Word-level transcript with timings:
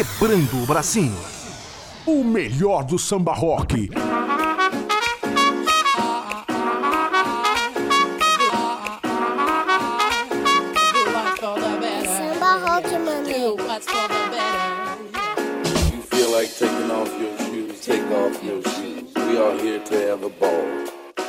quebrando 0.00 0.62
o 0.62 0.66
bracinho. 0.66 1.14
O 2.06 2.24
melhor 2.24 2.84
do 2.84 2.98
samba 2.98 3.34
rock. 3.34 3.90
Samba 12.06 12.56
rock, 12.64 12.88
mano. 13.04 13.28
You 15.92 16.02
feel 16.02 16.30
like 16.32 16.50
taking 16.56 16.90
off 16.90 17.12
your 17.20 17.36
shoes, 17.38 17.80
take 17.80 18.10
off 18.10 18.42
your 18.42 18.62
shoes. 18.62 19.12
We 19.14 19.36
are 19.36 19.54
here 19.58 19.80
to 19.80 19.94
have 20.08 20.22
a 20.24 20.30
ball. 20.30 20.86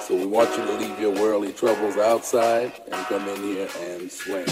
So 0.07 0.15
we 0.15 0.25
want 0.25 0.49
you 0.57 0.65
to 0.65 0.73
leave 0.77 0.97
your 0.97 1.11
worldly 1.11 1.51
troubles 1.51 1.97
outside 1.97 2.71
and 2.89 3.05
come 3.07 3.27
in 3.27 3.43
here 3.43 3.67
and 3.81 4.09
swing. 4.09 4.45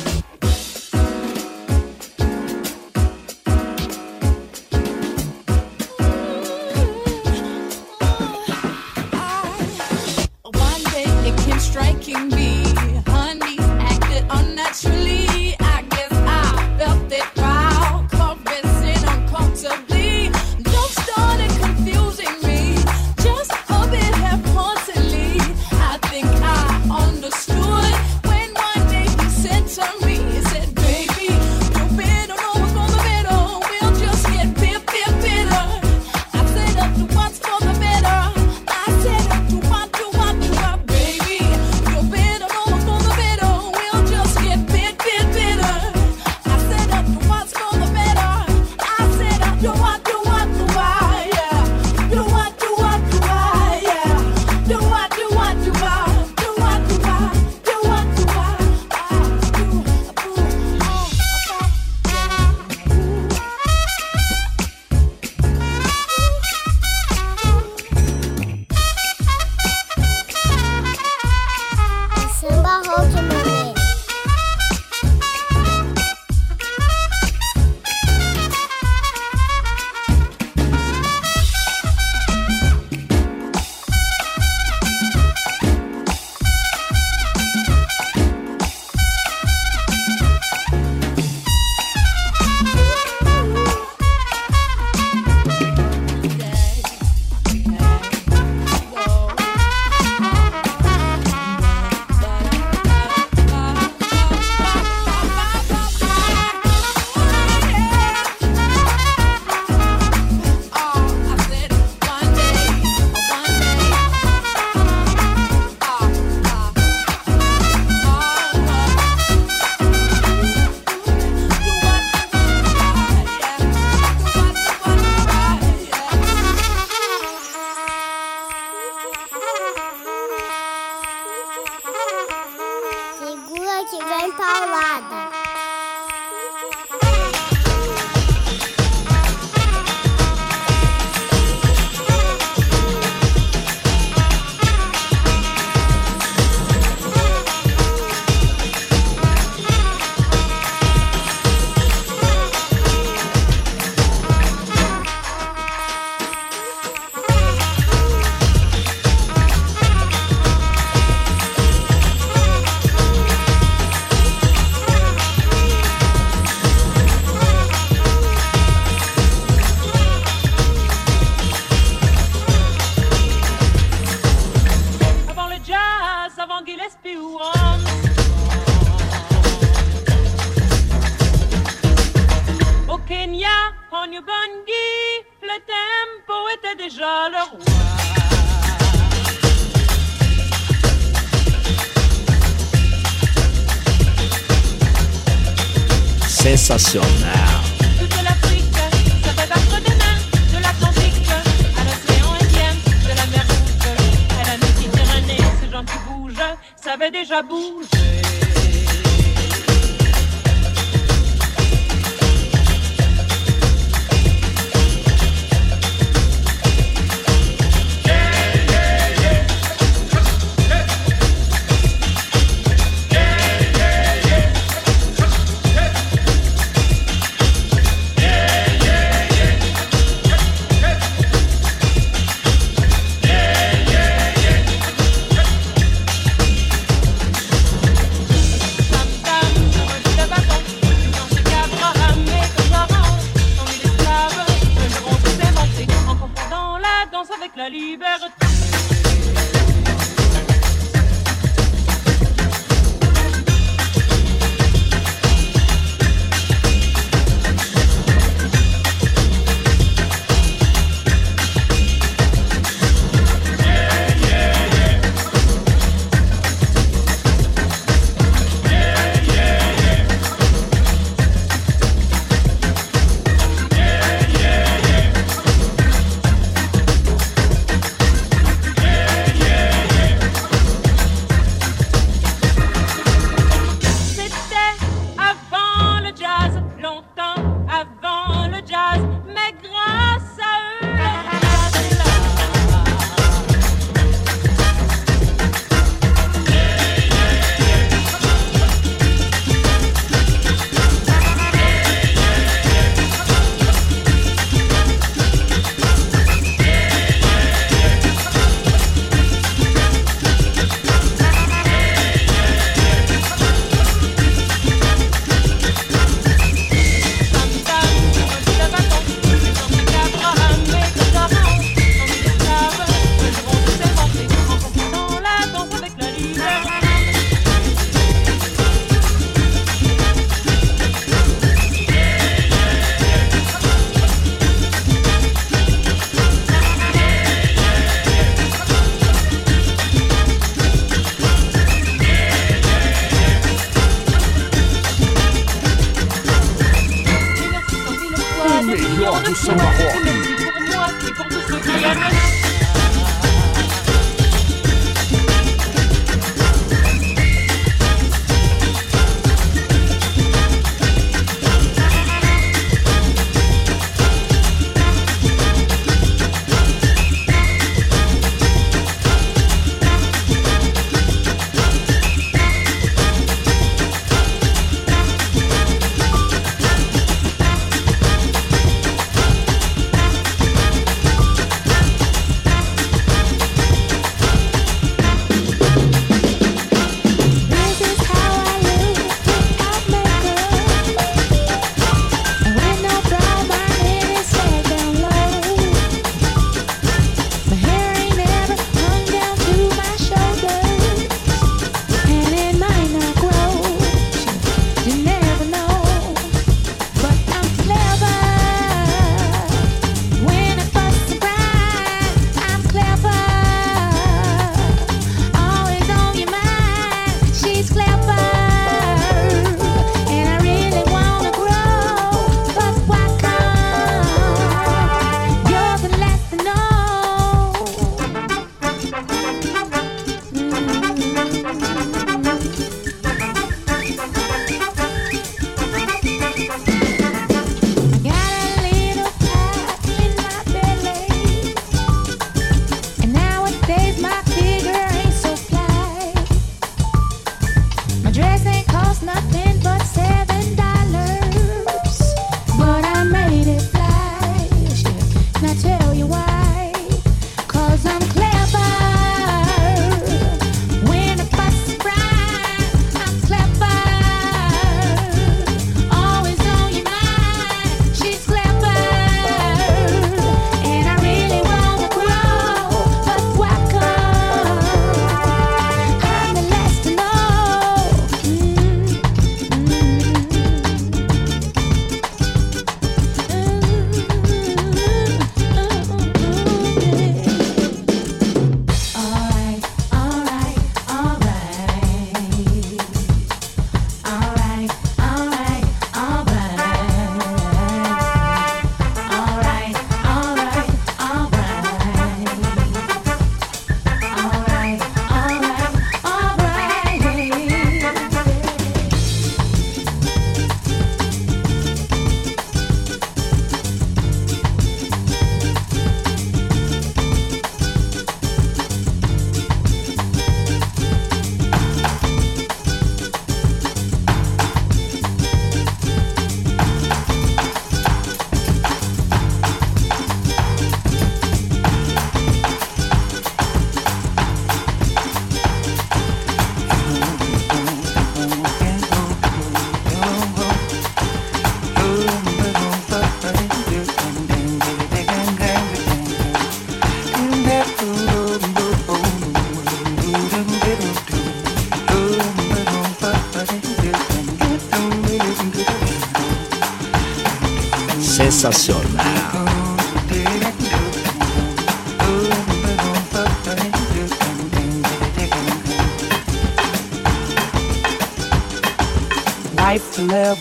la 207.39 207.44
bouche. 207.44 207.98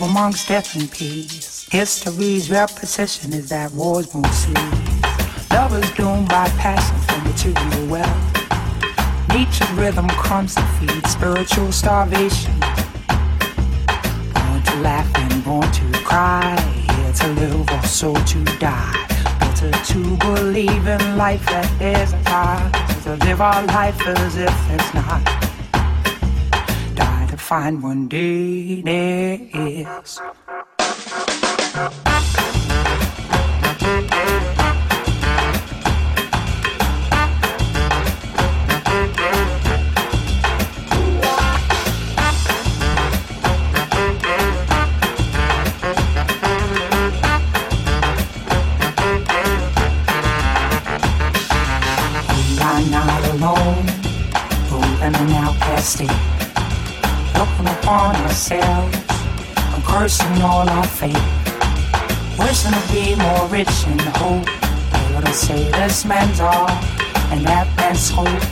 Amongst 0.01 0.47
death 0.47 0.75
and 0.75 0.91
peace. 0.91 1.67
History's 1.71 2.49
repetition 2.49 3.33
is 3.33 3.49
that 3.49 3.71
wars 3.73 4.13
won't 4.13 4.27
cease. 4.27 5.51
Love 5.51 5.73
is 5.73 5.89
doomed 5.91 6.27
by 6.27 6.47
passion 6.57 6.97
for 7.07 7.19
material 7.27 7.87
wealth. 7.87 9.29
Nature's 9.29 9.71
rhythm 9.71 10.07
crumbs 10.09 10.55
to 10.55 10.61
feed 10.79 11.05
spiritual 11.07 11.71
starvation. 11.71 12.53
Born 14.33 14.61
to 14.63 14.75
laugh 14.81 15.09
and 15.15 15.43
born 15.43 15.71
to 15.71 15.91
cry. 16.03 16.59
Here 16.61 17.13
to 17.13 17.27
live 17.33 17.69
or 17.69 17.83
so 17.87 18.13
to 18.13 18.43
die. 18.59 19.05
Better 19.39 19.71
to 19.71 20.17
believe 20.17 20.87
in 20.87 21.17
life 21.17 21.45
that 21.47 21.69
is 21.81 22.13
a 22.13 22.21
God. 22.23 22.73
To 23.03 23.15
live 23.25 23.41
our 23.41 23.65
life 23.67 23.99
as 24.07 24.37
if 24.37 24.53
it's 24.71 24.93
not 24.93 25.38
find 27.49 27.81
one 27.81 28.07
day 28.07 28.81
there 28.83 29.39
is. 29.55 30.21
Cursing 59.99 60.41
all 60.41 60.69
our 60.69 60.87
fate. 60.87 61.25
Wishing 62.39 62.71
to 62.71 62.83
be 62.89 63.15
more 63.15 63.47
rich 63.47 63.85
in 63.85 63.99
hope. 64.15 64.47
Able 64.95 65.21
to 65.23 65.33
say 65.33 65.69
this 65.71 66.05
man's 66.05 66.39
all, 66.39 66.69
and 67.31 67.45
that 67.45 67.67
man's 67.75 68.09
hope. 68.09 68.43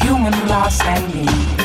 Human 0.00 0.32
loss 0.48 0.80
and 0.84 1.12
gain. 1.12 1.59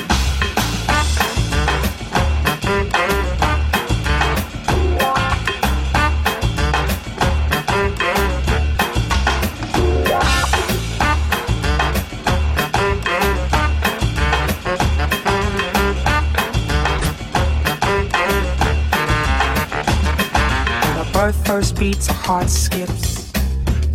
first 21.46 21.78
beats, 21.78 22.10
our 22.10 22.16
heart 22.16 22.50
skips. 22.50 23.32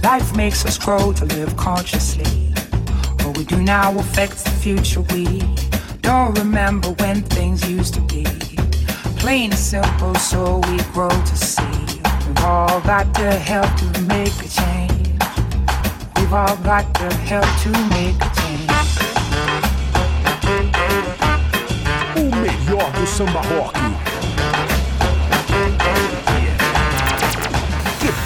Life 0.03 0.35
makes 0.37 0.65
us 0.65 0.79
grow 0.79 1.13
to 1.13 1.25
live 1.25 1.57
consciously. 1.57 2.25
What 3.25 3.37
we 3.37 3.45
do 3.45 3.61
now 3.61 3.99
affects 3.99 4.45
the 4.45 4.51
future. 4.51 5.01
We 5.13 5.43
don't 6.01 6.39
remember 6.39 6.91
when 7.01 7.23
things 7.23 7.69
used 7.69 7.95
to 7.95 8.01
be. 8.03 8.25
Plain 9.19 9.51
and 9.51 9.59
simple, 9.59 10.15
so 10.15 10.61
we 10.69 10.79
grow 10.93 11.11
to 11.11 11.37
see. 11.37 12.01
We've 12.27 12.45
all 12.45 12.81
got 12.83 13.13
to 13.17 13.33
help 13.33 13.71
to 13.79 14.01
make 14.03 14.35
a 14.39 14.49
change. 14.49 15.09
We've 16.17 16.33
all 16.33 16.57
got 16.59 16.95
to 16.95 17.13
help 17.31 17.51
to 17.65 17.71
make 17.91 18.17
a 18.17 18.31
change. 18.39 18.71
O 22.17 22.23
melhor 22.31 22.93
do 22.95 23.07
samba 23.07 23.43
rock. 23.55 24.00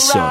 Internacional. 0.00 0.29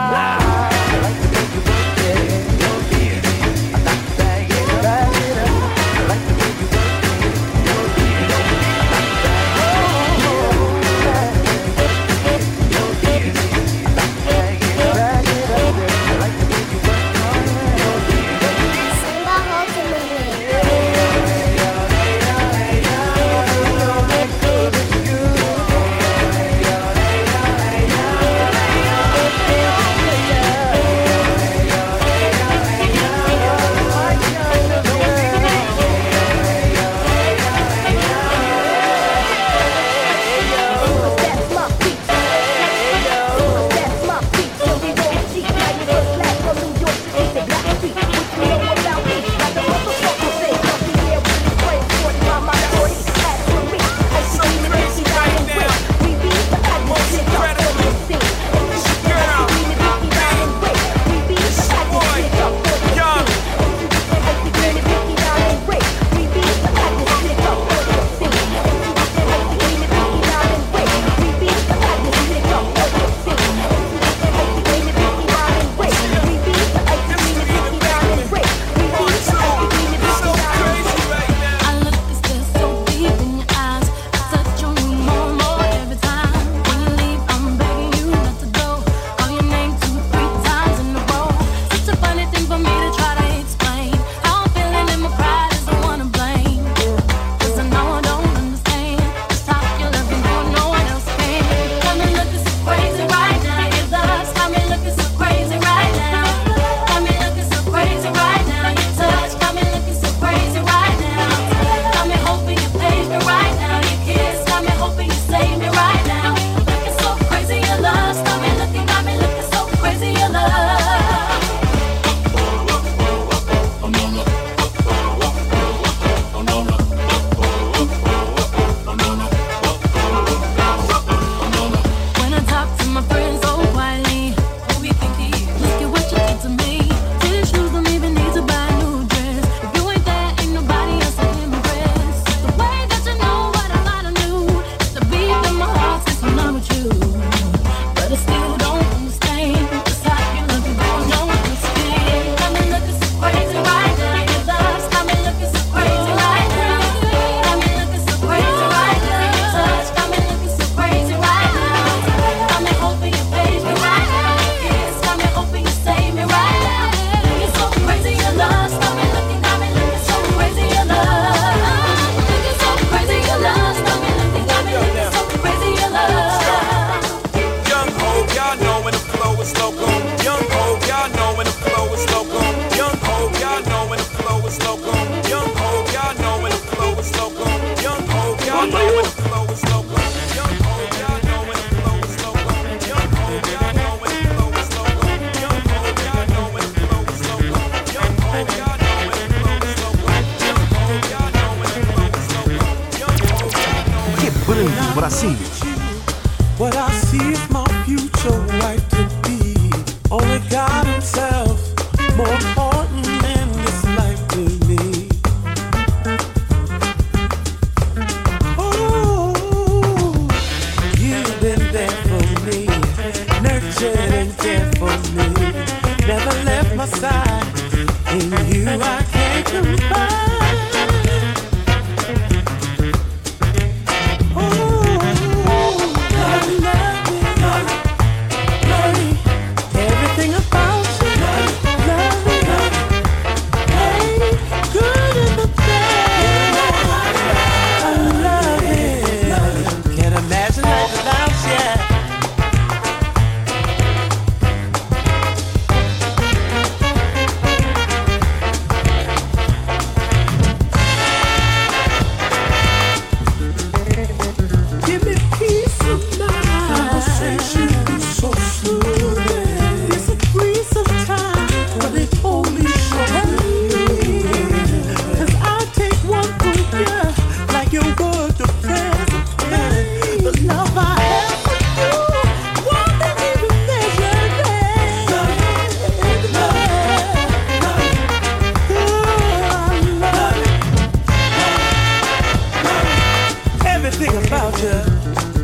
Everything 294.02 294.28
about 294.28 294.62
you. 294.62 295.39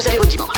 vous 0.00 0.06
avez 0.06 0.18
votre 0.18 0.28
dimanche. 0.30 0.57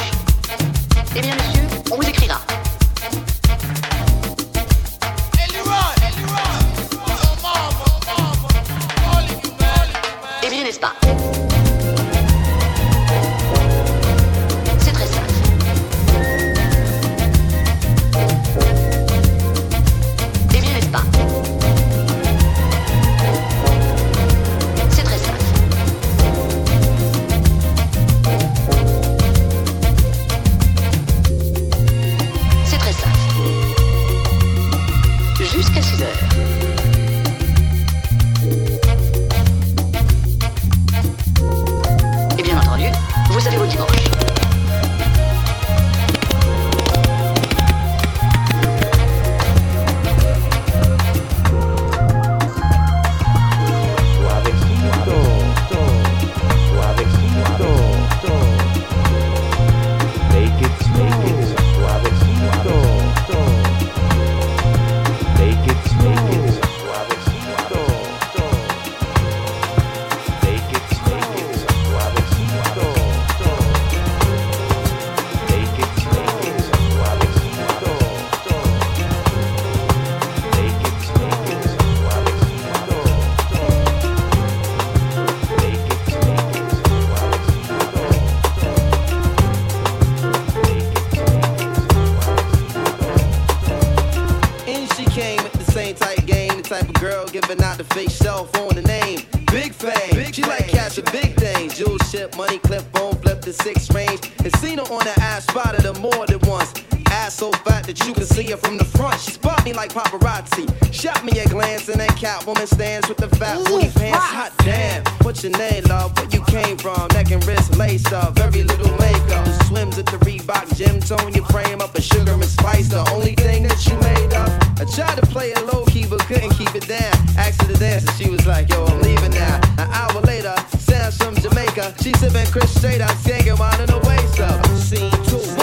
paparazzi. 110.40 110.92
Shot 110.92 111.24
me 111.24 111.38
a 111.38 111.48
glance 111.48 111.88
and 111.88 112.00
that 112.00 112.10
Catwoman 112.10 112.66
stands 112.66 113.08
with 113.08 113.18
the 113.18 113.28
fat 113.36 113.64
booty 113.66 113.90
pants. 113.90 114.18
Hot 114.18 114.52
damn, 114.58 115.04
what's 115.22 115.42
your 115.42 115.52
name, 115.52 115.84
love? 115.84 116.16
Where 116.16 116.28
you 116.28 116.44
came 116.46 116.76
from? 116.76 117.08
Neck 117.12 117.30
and 117.30 117.44
wrist 117.46 117.76
lace 117.76 118.10
up, 118.12 118.34
very 118.36 118.62
little 118.62 118.96
makeup. 118.98 119.46
Swims 119.66 119.98
at 119.98 120.06
the 120.06 120.18
Reebok 120.18 120.76
gym, 120.76 121.00
tone 121.00 121.32
your 121.32 121.44
frame 121.46 121.80
up 121.80 121.94
a 121.94 122.02
sugar 122.02 122.32
and 122.32 122.44
spice. 122.44 122.88
The 122.88 123.08
only 123.12 123.34
thing 123.34 123.62
that 123.64 123.86
you 123.86 123.96
made 123.98 124.34
up. 124.34 124.50
I 124.80 124.84
tried 124.84 125.16
to 125.16 125.26
play 125.26 125.50
it 125.50 125.66
low 125.72 125.84
key 125.86 126.06
but 126.06 126.20
couldn't 126.20 126.50
keep 126.50 126.74
it 126.74 126.86
down. 126.88 127.12
Asked 127.36 127.62
her 127.62 127.72
to 127.72 127.78
dance 127.78 128.06
and 128.06 128.16
she 128.16 128.30
was 128.30 128.46
like, 128.46 128.70
Yo, 128.70 128.84
I'm 128.84 129.00
leaving 129.02 129.32
now. 129.32 129.60
An 129.78 129.88
hour 129.90 130.20
later, 130.22 130.54
sounds 130.78 131.16
from 131.16 131.34
Jamaica. 131.36 131.94
She 132.02 132.12
sipping 132.14 132.46
Chris 132.46 132.76
Shader, 132.78 133.08
singing 133.18 133.56
while 133.56 133.78
in 133.80 133.86
the 133.86 133.98
waist 134.06 134.40
up. 134.40 134.64
Scene 134.76 135.10
two 135.24 135.59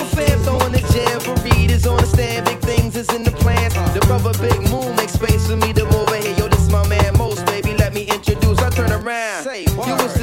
on 0.68 0.74
the 0.74 0.82
jam 0.92 1.20
for 1.22 1.36
readers 1.48 1.88
on 1.88 1.98
the 1.98 2.06
stand. 2.06 2.46
Big 2.46 2.60
things 2.60 2.96
is 2.98 3.10
in 3.14 3.24
the 3.24 3.32
plans. 3.32 3.74
The 3.94 4.02
brother 4.02 4.34
Big 4.40 4.60
Moon 4.70 4.96
makes 4.98 5.14
space 5.14 5.48
for 5.48 5.56
me 5.56 5.72
to 5.74 5.86
move 5.86 5.96
over 5.96 6.18
here. 6.18 6.36
Yo, 6.36 6.48
this 6.50 6.70
my 6.70 6.86
man 6.88 7.18
Most, 7.18 7.46
baby. 7.46 7.74
Let 7.76 7.94
me 7.94 8.04
introduce. 8.04 8.60
I 8.60 8.70
turn 8.70 8.92
around. 8.92 9.44
Say, 9.44 9.64
you 9.64 9.96
was 10.04 10.17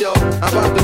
I'm 0.00 0.08
about 0.08 0.78
to 0.78 0.81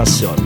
Sensacional. 0.00 0.39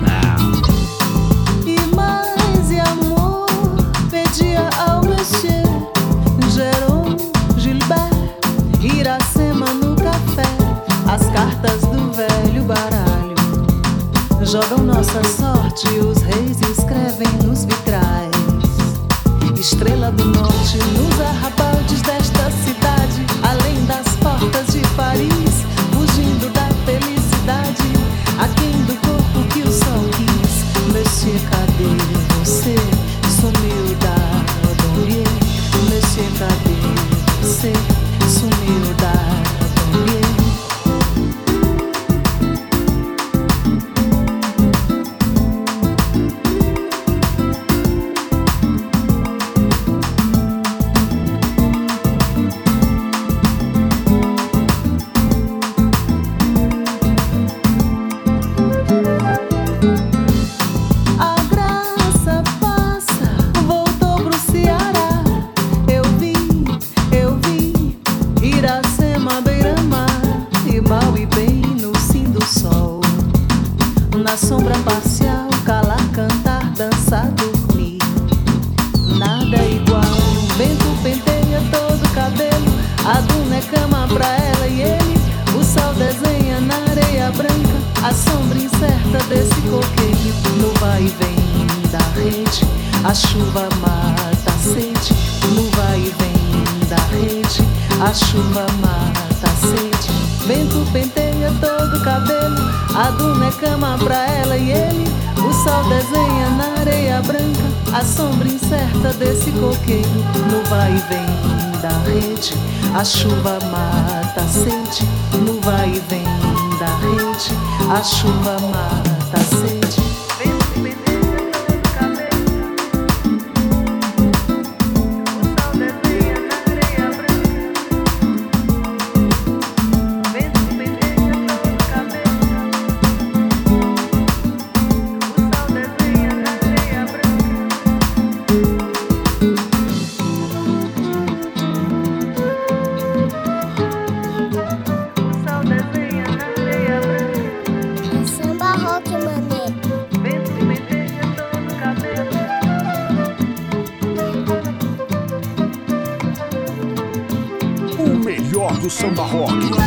Do 159.11 159.15
samba 159.17 159.84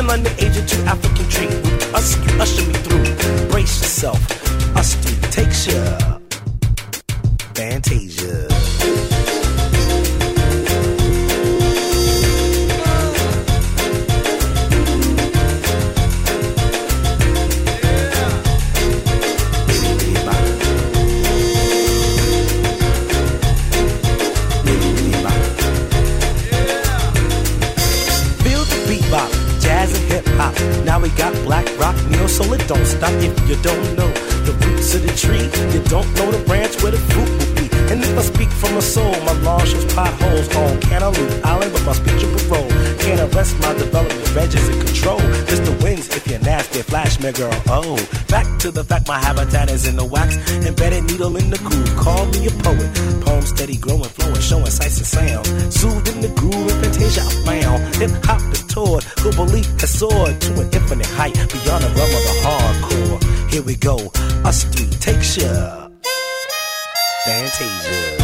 Brooklyn, 0.00 0.24
London, 0.24 0.44
agent 0.44 0.68
to 0.70 0.76
African 0.84 1.28
tree. 1.28 1.46
Us, 1.94 2.16
usher 2.40 2.66
me 2.66 2.72
through. 2.74 3.48
Brace 3.50 3.82
yourself. 3.82 4.76
Us 4.76 4.94
three, 4.94 5.30
take 5.30 5.52
share. 5.52 6.18
Fantasia. 7.54 8.49
You 33.50 33.56
don't 33.62 33.96
know 33.96 34.08
the 34.46 34.52
roots 34.64 34.94
of 34.94 35.02
the 35.02 35.12
tree. 35.16 35.42
You 35.74 35.82
don't 35.88 36.06
know 36.14 36.30
the 36.30 36.44
branch 36.46 36.80
where 36.84 36.92
the 36.92 36.98
fruit. 36.98 37.49
And 37.90 38.04
if 38.04 38.16
I 38.16 38.22
speak 38.22 38.50
from 38.50 38.74
my 38.74 38.80
soul, 38.80 39.10
my 39.26 39.32
law 39.42 39.58
shows 39.64 39.84
potholes 39.92 40.46
on 40.54 40.80
Cantaloupe 40.80 41.44
Island, 41.44 41.72
but 41.72 41.84
my 41.84 41.92
speech 41.92 42.22
will 42.22 42.38
parole. 42.46 42.70
Can't 43.00 43.20
arrest 43.34 43.58
my 43.58 43.74
development, 43.74 44.54
is 44.54 44.68
in 44.68 44.78
control. 44.78 45.18
Mr. 45.50 45.82
Wings, 45.82 46.06
if 46.16 46.24
you're 46.28 46.38
nasty, 46.38 46.82
flash 46.82 47.18
me, 47.18 47.32
girl. 47.32 47.52
Oh, 47.66 47.98
back 48.28 48.46
to 48.60 48.70
the 48.70 48.84
fact 48.84 49.08
my 49.08 49.18
habitat 49.18 49.70
is 49.70 49.88
in 49.88 49.96
the 49.96 50.04
wax. 50.04 50.36
Embedded 50.64 51.02
needle 51.02 51.36
in 51.36 51.50
the 51.50 51.58
groove, 51.58 51.96
call 51.96 52.26
me 52.26 52.46
a 52.46 52.50
poet. 52.62 52.94
Poem 53.26 53.42
steady 53.42 53.76
growing, 53.76 54.04
flowing, 54.04 54.40
showing 54.40 54.70
sights 54.70 54.98
and 54.98 55.06
sounds. 55.06 55.48
Soothed 55.74 56.08
in 56.10 56.20
the 56.20 56.28
groove, 56.38 56.70
fantasia 56.70 57.22
I 57.22 57.30
found. 57.44 57.96
Hip 57.96 58.24
hop 58.24 58.40
is 58.52 58.62
toured, 58.66 59.04
good 59.20 59.34
belief 59.34 59.66
has 59.80 59.90
soared 59.98 60.40
to 60.40 60.60
an 60.60 60.70
infinite 60.72 61.10
height 61.18 61.34
beyond 61.34 61.82
the 61.82 61.90
realm 61.98 62.14
of 62.14 62.22
the 62.28 62.36
hardcore. 62.46 63.50
Here 63.50 63.62
we 63.62 63.74
go, 63.74 63.96
us 64.44 64.62
three, 64.62 64.86
take 65.00 65.24
share. 65.24 65.79
Fantasia. 67.26 68.16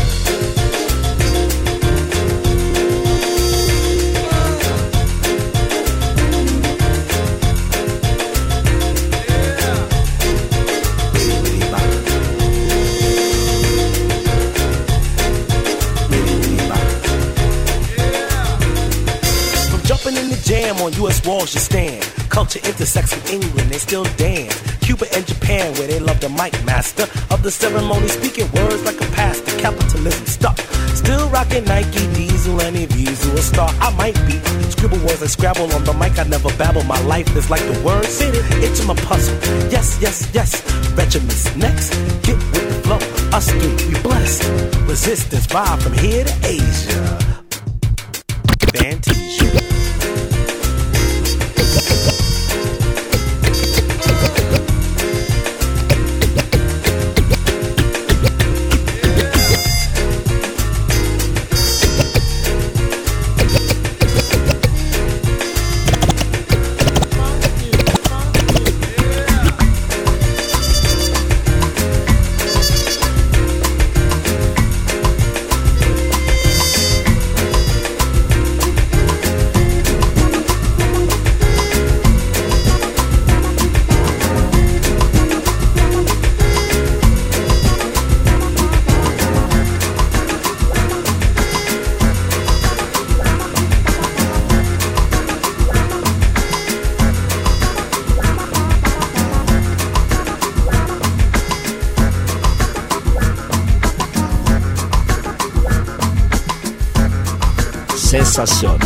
From 19.70 19.82
jumping 19.82 20.16
in 20.16 20.30
the 20.30 20.40
jam 20.42 20.76
on 20.80 20.94
U.S. 20.94 21.26
walls 21.26 21.53
you 21.53 21.61
stand. 21.61 22.03
Culture 22.30 22.61
intersects 22.64 23.14
with 23.14 23.30
England, 23.30 23.70
they 23.70 23.78
still 23.78 24.05
dance. 24.16 24.76
Cuba 24.87 25.05
and 25.16 25.26
Japan, 25.26 25.72
where 25.74 25.89
they 25.89 25.99
love 25.99 26.20
the 26.20 26.28
mic 26.28 26.55
master 26.64 27.11
of 27.34 27.43
the 27.43 27.51
ceremony, 27.51 28.07
speaking 28.07 28.47
words 28.53 28.84
like 28.84 28.95
a 29.01 29.11
pastor. 29.16 29.51
Capitalism 29.59 30.26
stuck. 30.26 30.57
Still 30.95 31.28
rocking 31.30 31.64
Nike, 31.64 32.07
Diesel, 32.14 32.61
any 32.61 32.87
Visa, 32.87 33.32
a 33.32 33.43
star. 33.43 33.68
I 33.80 33.91
might 33.97 34.14
be. 34.28 34.39
Scribble 34.70 34.99
words 34.99 35.20
and 35.22 35.28
scrabble 35.28 35.74
on 35.74 35.82
the 35.82 35.93
mic. 35.95 36.16
I 36.20 36.22
never 36.22 36.51
babble. 36.57 36.84
My 36.84 37.01
life 37.03 37.37
is 37.37 37.51
like 37.51 37.62
the 37.62 37.82
words 37.84 38.20
in 38.20 38.32
it. 38.32 38.45
It's 38.62 38.87
my 38.87 38.95
puzzle. 38.95 39.34
Yes, 39.72 39.99
yes, 40.01 40.30
yes. 40.32 40.62
Regiments 40.93 41.57
next. 41.57 41.91
Get 42.22 42.39
with 42.55 42.68
the 42.70 42.78
flow. 42.87 43.37
Us 43.37 43.51
three, 43.51 43.93
we 43.93 44.01
blessed. 44.05 44.45
Resistance 44.87 45.49
vibe 45.49 45.82
from 45.82 45.95
here 45.95 46.22
to 46.22 46.34
Asia. 46.47 47.18
Fantasia. 48.72 49.16
Sensacional. 108.37 108.80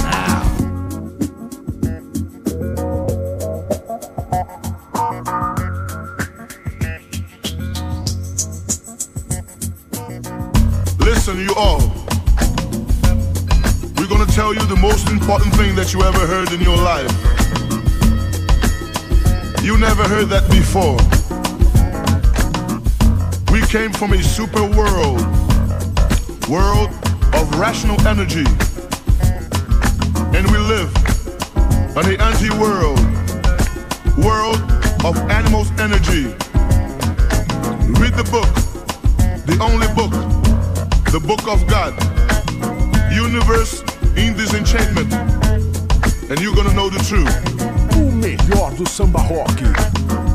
Listen, 11.00 11.40
you 11.40 11.52
all. 11.56 11.80
We're 13.96 14.06
gonna 14.06 14.24
tell 14.26 14.54
you 14.54 14.60
the 14.66 14.78
most 14.80 15.10
important 15.10 15.52
thing 15.56 15.74
that 15.74 15.92
you 15.92 16.02
ever 16.04 16.28
heard 16.28 16.52
in 16.52 16.60
your 16.60 16.76
life. 16.76 17.10
You 19.64 19.76
never 19.78 20.04
heard 20.04 20.28
that 20.28 20.48
before. 20.48 20.96
We 23.52 23.66
came 23.66 23.90
from 23.92 24.12
a 24.12 24.22
super 24.22 24.62
world, 24.62 25.20
world 26.48 26.90
of 27.34 27.58
rational 27.58 28.00
energy. 28.06 28.46
Live 30.68 30.94
on 31.96 32.04
the 32.04 32.16
anti-world, 32.20 33.00
world 34.18 34.60
of 35.04 35.16
animals' 35.30 35.70
energy. 35.80 36.26
Read 37.98 38.14
the 38.14 38.28
book, 38.30 38.46
the 39.46 39.58
only 39.60 39.88
book, 39.94 40.12
the 41.10 41.18
book 41.18 41.48
of 41.48 41.66
God, 41.66 41.94
universe 43.12 43.82
in 44.16 44.36
disenchantment, 44.36 45.12
and 46.30 46.40
you're 46.40 46.54
gonna 46.54 46.74
know 46.74 46.88
the 46.88 47.02
truth. 47.08 47.34
O 47.96 48.10
melhor 48.10 48.76
do 48.76 48.84
samba 48.84 49.18
rock. 49.30 50.29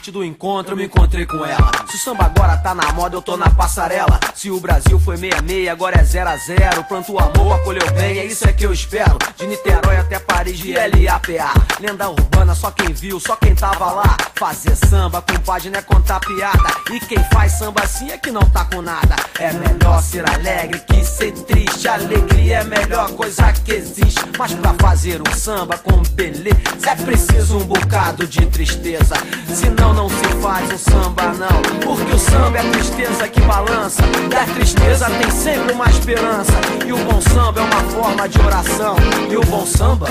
A 0.00 0.02
vida 0.02 0.08
é 0.08 0.08
arte 0.08 0.10
do 0.10 0.24
encontro, 0.24 0.72
eu 0.72 0.76
me 0.76 0.84
encontrei 0.84 1.26
com 1.26 1.44
ela. 1.44 1.70
Se 1.86 1.96
o 1.96 1.98
samba 1.98 2.24
agora 2.24 2.56
tá 2.56 2.74
na 2.74 2.90
moda, 2.92 3.16
eu 3.16 3.22
tô 3.22 3.36
na 3.36 3.50
passarela. 3.50 4.18
Se 4.40 4.50
o 4.50 4.58
Brasil 4.58 4.98
foi 4.98 5.18
66, 5.18 5.68
agora 5.68 6.00
é 6.00 6.02
0 6.02 6.30
a 6.30 6.36
0 6.38 6.84
Pronto, 6.84 7.12
o 7.12 7.18
amor 7.18 7.60
acolheu 7.60 7.92
bem, 7.92 8.20
é 8.20 8.24
isso 8.24 8.48
é 8.48 8.52
que 8.54 8.64
eu 8.64 8.72
espero. 8.72 9.18
De 9.36 9.46
Niterói 9.46 9.98
até 9.98 10.18
Paris, 10.18 10.58
de 10.58 10.72
LAPA. 10.72 11.52
Lenda 11.78 12.08
urbana, 12.08 12.54
só 12.54 12.70
quem 12.70 12.90
viu, 12.90 13.20
só 13.20 13.36
quem 13.36 13.54
tava 13.54 13.92
lá. 13.92 14.16
Fazer 14.36 14.74
samba 14.76 15.20
com 15.20 15.38
página 15.40 15.76
é 15.76 15.82
contar 15.82 16.20
piada. 16.20 16.70
E 16.90 16.98
quem 17.00 17.22
faz 17.24 17.52
samba 17.52 17.82
assim 17.82 18.10
é 18.12 18.16
que 18.16 18.30
não 18.30 18.40
tá 18.48 18.64
com 18.64 18.80
nada. 18.80 19.14
É 19.38 19.52
melhor 19.52 20.02
ser 20.02 20.26
alegre 20.26 20.80
que 20.88 21.04
ser 21.04 21.32
triste. 21.32 21.86
Alegria 21.86 22.56
é 22.56 22.60
a 22.62 22.64
melhor 22.64 23.10
coisa 23.10 23.52
que 23.52 23.72
existe. 23.72 24.22
Mas 24.38 24.54
pra 24.54 24.72
fazer 24.80 25.20
um 25.20 25.34
samba 25.34 25.76
com 25.76 26.02
beleza, 26.14 26.90
é 26.90 26.96
preciso 26.96 27.58
um 27.58 27.64
bocado 27.64 28.26
de 28.26 28.46
tristeza. 28.46 29.16
Senão 29.54 29.92
não 29.92 30.08
se 30.08 30.24
faz 30.40 30.72
um 30.72 30.78
samba, 30.78 31.26
não. 31.34 31.60
Porque 31.84 32.14
o 32.14 32.18
samba 32.18 32.58
é 32.58 32.70
tristeza 32.70 33.28
que 33.28 33.42
balança. 33.42 34.02
Da 34.30 34.44
tristeza 34.54 35.10
tem 35.10 35.30
sempre 35.30 35.72
uma 35.72 35.86
esperança. 35.86 36.52
E 36.86 36.92
o 36.92 36.96
bom 36.98 37.20
samba 37.20 37.60
é 37.60 37.64
uma 37.64 37.82
forma 37.90 38.28
de 38.28 38.40
oração. 38.40 38.96
E 39.28 39.36
o 39.36 39.40
bom 39.40 39.66
samba. 39.66 40.06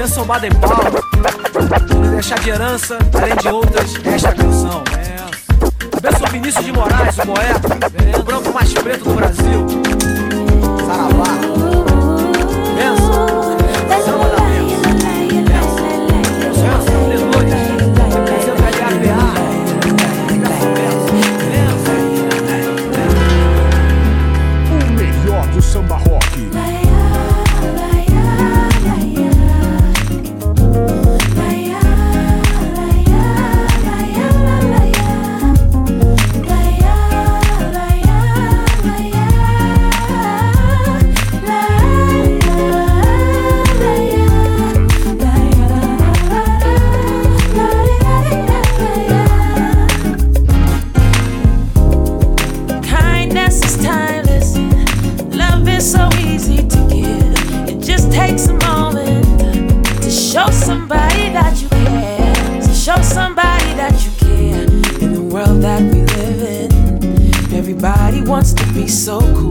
Benção 0.00 0.24
Powell. 0.24 2.00
Me 2.00 2.08
deixar 2.08 2.38
de 2.38 2.48
herança, 2.48 2.96
além 3.12 3.36
de 3.36 3.48
outras, 3.48 3.94
esta 4.06 4.32
canção. 4.32 4.82
Benção 6.00 6.26
Vinícius 6.32 6.64
de 6.64 6.72
Moraes, 6.72 7.18
o 7.18 7.26
poeta. 7.26 8.18
O 8.18 8.22
branco 8.22 8.50
mais 8.50 8.72
preto 8.72 9.04
do 9.04 9.14
Brasil. 9.14 9.66
Saravá. 10.86 11.49
so 68.90 69.20
cool. 69.36 69.50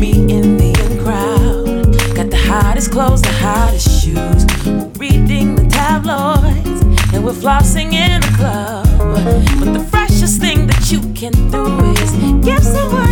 Me 0.00 0.10
in 0.10 0.56
the 0.56 0.72
in 0.84 0.98
crowd. 1.04 2.16
Got 2.16 2.30
the 2.30 2.36
hottest 2.36 2.90
clothes, 2.90 3.22
the 3.22 3.32
hottest 3.32 4.02
shoes. 4.02 4.44
We're 4.66 4.86
reading 4.98 5.54
the 5.54 5.66
tabloids. 5.68 6.82
And 7.14 7.24
we're 7.24 7.32
flossing 7.32 7.92
in 7.92 8.20
the 8.20 8.34
club. 8.36 8.86
But 9.60 9.72
the 9.72 9.84
freshest 9.90 10.40
thing 10.40 10.66
that 10.66 10.90
you 10.90 11.00
can 11.14 11.32
do 11.50 11.66
is 12.02 12.12
give 12.44 12.64
someone. 12.64 13.07